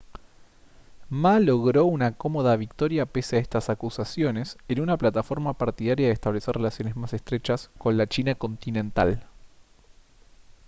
[1.11, 6.55] ma logró una cómoda victoria pese a estas acusaciones en una plataforma partidaria de establecer
[6.55, 9.23] relaciones más estrechas con la china continental